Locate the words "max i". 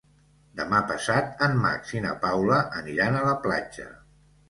1.67-2.03